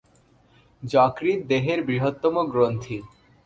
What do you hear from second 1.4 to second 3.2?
দেহের বৃহত্তম গ্রন্থি।